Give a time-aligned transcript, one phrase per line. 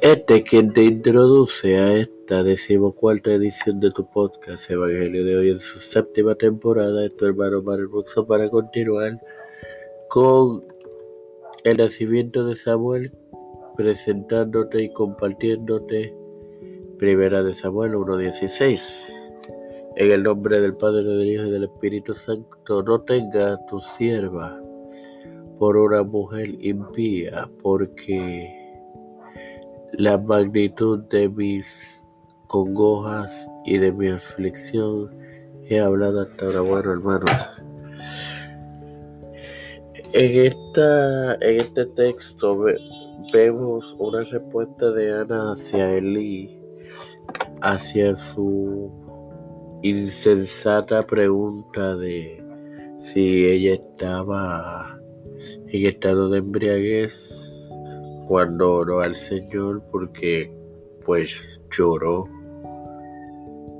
[0.00, 5.58] Este quien te introduce a esta decimocuarta edición de tu podcast Evangelio de hoy en
[5.58, 7.04] su séptima temporada.
[7.04, 7.90] Es tu hermano Mario
[8.28, 9.20] para continuar
[10.08, 10.62] con
[11.64, 13.12] el nacimiento de Samuel
[13.76, 16.14] presentándote y compartiéndote.
[16.98, 19.32] Primera de Samuel 1.16
[19.96, 24.62] En el nombre del Padre, del Hijo y del Espíritu Santo no tenga tu sierva
[25.58, 28.57] por una mujer impía porque
[29.92, 32.04] la magnitud de mis
[32.46, 35.10] congojas y de mi aflicción
[35.68, 36.60] he hablado hasta ahora.
[36.60, 37.62] Bueno, hermanos,
[40.12, 42.64] en, esta, en este texto
[43.32, 46.60] vemos una respuesta de Ana hacia Eli,
[47.60, 48.90] hacia su
[49.82, 52.42] insensata pregunta de
[53.00, 54.98] si ella estaba
[55.68, 57.47] en estado de embriaguez
[58.28, 60.54] cuando oró al Señor porque
[61.06, 62.28] pues lloró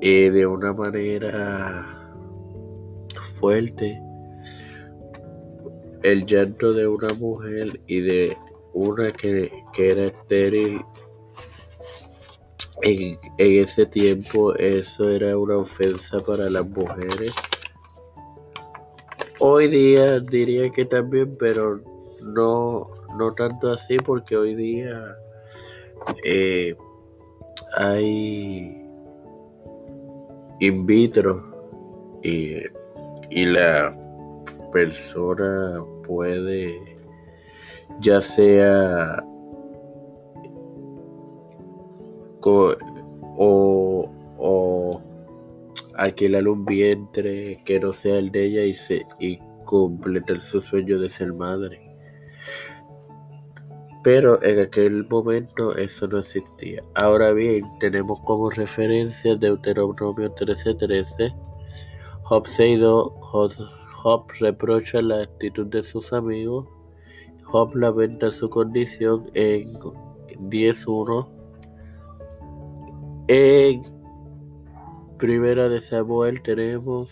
[0.00, 1.86] y de una manera
[3.38, 4.00] fuerte.
[6.02, 8.38] El llanto de una mujer y de
[8.72, 10.80] una que, era estéril
[12.82, 17.32] en, en, ese tiempo eso era una ofensa para las mujeres.
[19.40, 21.80] Hoy día diría que también pero
[22.22, 25.16] no no tanto así porque hoy día
[26.24, 26.74] eh,
[27.76, 28.86] hay
[30.60, 31.44] in vitro
[32.22, 32.62] y,
[33.30, 33.94] la
[34.72, 36.78] persona puede
[38.00, 39.22] ya sea
[42.40, 45.02] o, o
[45.94, 50.98] alquilar un vientre que no sea el de ella y, se, y completar su sueño
[50.98, 51.80] de ser madre.
[54.02, 56.82] Pero en aquel momento eso no existía.
[56.94, 61.34] Ahora bien, tenemos como referencia Deuteronomio 13:13.
[62.22, 63.68] Job 6.2.
[64.02, 66.68] Job reprocha la actitud de sus amigos.
[67.44, 69.64] Job lamenta su condición en
[70.50, 71.28] 10.1.
[73.28, 73.82] En
[75.18, 77.10] Primera de Samuel tenemos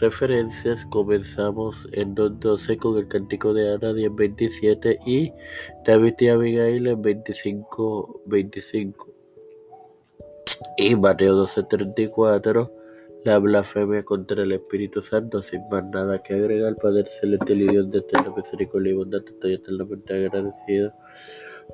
[0.00, 5.32] referencias comenzamos en 2.12 con el cántico de Ana 10.27 y
[5.84, 9.08] David y Abigail en 25.25
[10.76, 12.70] y Mateo 12.34
[13.24, 16.76] la blasfemia contra el Espíritu Santo sin más nada que agregar.
[16.76, 20.92] Padre Celestial y Dios de eterna misericordia y bondad estoy eternamente agradecido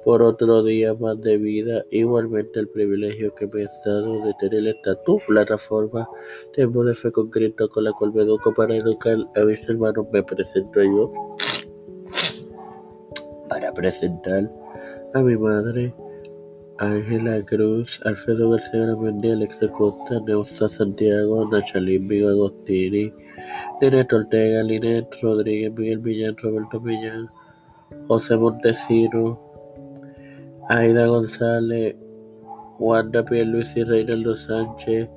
[0.04, 1.84] por otro día más de vida.
[1.90, 6.08] Igualmente el privilegio que me has dado de tener esta tu plataforma
[6.52, 10.06] Tiempo de Fe concreto con la cual me educo para educar a mis hermanos.
[10.12, 11.12] Me presento yo
[13.48, 14.50] para presentar
[15.14, 15.94] a mi madre.
[16.80, 23.12] Ángela Cruz, Alfredo García Mendy, Alexa Costa, Neusta Santiago, Nachalín Vigo Agostini,
[23.82, 27.28] Linet Ortega, Linet Rodríguez, Miguel Millán, Roberto Millán,
[28.08, 29.49] José Montesino,
[30.70, 31.96] Aida González,
[32.78, 35.08] Wanda y Reinaldo Sánchez,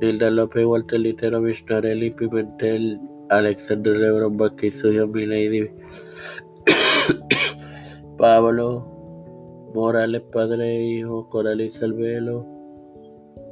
[0.00, 2.98] Nilda López, Walter Litero, Vishnarelli, Pimentel,
[3.28, 5.68] Alexander Lebron Vázquez, Milady,
[8.16, 12.46] Pablo Morales, padre e hijo, Coraliza Alvelo,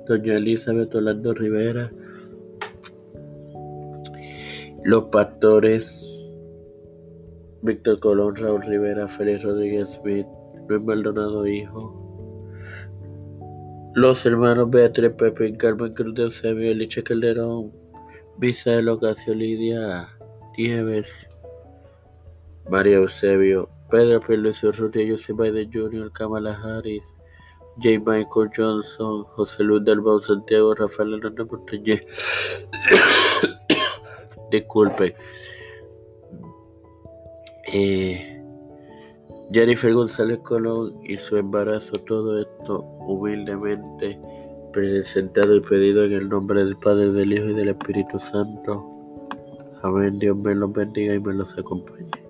[0.06, 1.93] Doña Elizabeth Orlando Rivera,
[4.83, 5.94] los pastores
[7.61, 10.27] Víctor Colón, Raúl Rivera, Félix Rodríguez Smith,
[10.69, 12.09] Luis Maldonado Hijo,
[13.95, 17.73] los hermanos Beatriz Pepe, Carmen Cruz de Eusebio, Eliche Calderón,
[18.39, 20.09] Misael Ocasio, Lidia
[20.56, 21.09] Nieves,
[22.71, 27.11] María Eusebio, Pedro Luis Urrutia, José Biden Jr., Kamala Harris,
[27.83, 27.99] J.
[27.99, 32.03] Michael Johnson, José Luis Dalbao Santiago, Rafael Hernández Montañez.
[34.50, 35.15] Disculpe.
[37.73, 38.38] Eh,
[39.50, 44.21] Jennifer González Colón y su embarazo, todo esto humildemente
[44.73, 48.85] presentado y pedido en el nombre del Padre, del Hijo y del Espíritu Santo.
[49.83, 50.19] Amén.
[50.19, 52.28] Dios me los bendiga y me los acompañe.